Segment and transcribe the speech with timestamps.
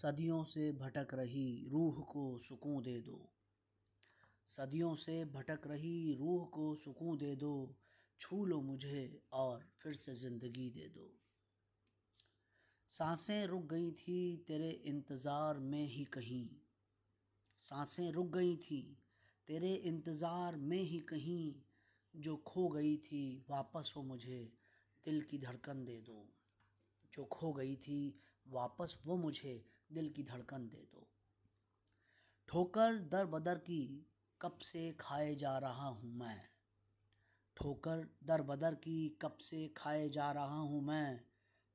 [0.00, 3.18] सदियों से भटक रही रूह को सुकून दे दो।
[4.48, 7.76] सदियों से भटक रही रूह को सुकून दे दो,
[8.20, 11.08] छू लो मुझे और फिर से ज़िंदगी दे दो।
[12.88, 16.48] साँसें रुक गई थी तेरे इंतज़ार में ही कहीं।
[17.58, 18.82] साँसें रुक गई थी
[19.48, 21.52] तेरे इंतज़ार में ही कहीं।
[22.14, 24.40] जो खो गई थी वापस वो मुझे
[25.04, 26.24] दिल की धड़कन दे दो।
[27.12, 29.54] जो खो गई थी वापस वो मुझे
[29.92, 31.06] दिल की धड़कन दे दो।
[32.48, 36.44] ठोकर दर बदर की कब से खाए जा रहा हूँ मैं?
[37.56, 41.24] ठोकर दर बदर की कब से खाए जा रहा हूँ मैं?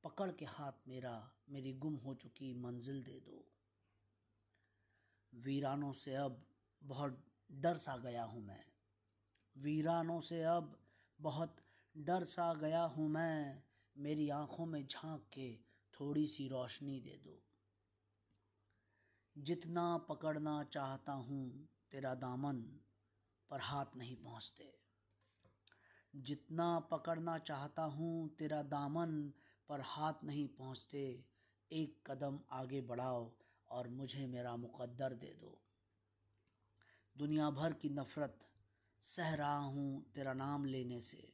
[0.04, 3.52] पकड़ के हाथ मेरा, मेरी गुम हो चुकी मंजिल दे दो।
[5.34, 6.46] वीरानों से अब
[6.84, 8.66] बहुत डर सा गया हूँ मैं।
[9.58, 10.80] वीरानों से अब
[11.22, 11.56] बहुत
[11.98, 13.64] डर सा गया हूँ मैं।
[13.98, 15.56] मेरी आँखों में झाँक के
[15.94, 17.42] थोड़ी सी रोशनी दे दो।
[19.38, 22.56] जितना पकड़ना चाहता हूँ, तेरा दामन
[23.50, 24.74] पर हाथ नहीं पहुँचते।
[26.16, 29.34] जितना पकड़ना चाहता हूँ, तेरा दामन
[29.70, 31.26] पर हाथ नहीं पहुँचते।
[31.72, 33.32] एक कदम आगे बढ़ाओ
[33.72, 35.62] और मुझे मेरा मुकद्दर दे दो।
[37.18, 38.40] दुनिया भर की नफ़रत
[39.02, 41.34] सह रहा हूँ तेरा नाम लेने से।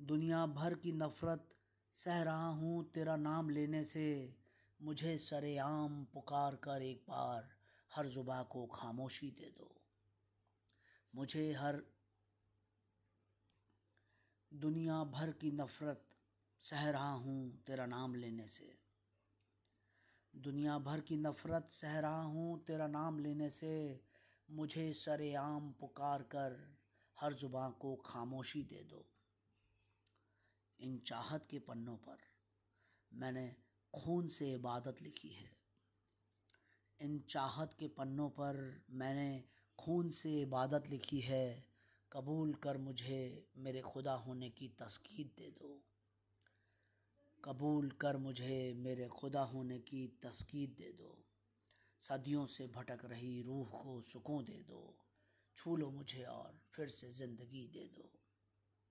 [0.00, 1.48] दुनिया भर की नफ़रत
[1.94, 4.36] सह रहा हूँ तेरा नाम लेने से।
[4.82, 7.48] मुझे सरेआम पुकार कर एक बार
[7.96, 9.80] हर जुबा को खामोशी दे दो।
[11.14, 11.82] मुझे हर
[14.54, 16.04] दुनिया भर की नफ़रत,
[16.58, 18.74] सह रहा हूँ तेरा नाम लेने से।
[20.36, 24.00] दुनिया भर की नफ़रत, सह रहा हूँ तेरा नाम लेने से।
[24.50, 26.76] मुझे सरेआम पुकार कर
[27.20, 29.04] हर जुबा को खामोशी दे दो।
[30.80, 32.18] इन चाहत के पन्नों पर
[33.12, 35.48] मैंने खून से इबादत लिखी है।
[37.00, 39.44] इन चाहत के पन्नों पर मैंने
[39.78, 41.70] खून से इबादत लिखी है।
[42.12, 45.82] कबूल कर मुझे मेरे खुदा होने की तस्कीद दे दो।
[47.44, 51.16] कबूल कर मुझे मेरे खुदा होने की तस्कीद दे दो।
[52.00, 54.96] सदियों से भटक रही रूह को सुकून दे दो।
[55.56, 58.19] छू लो मुझे और फिर से ज़िंदगी दे दो।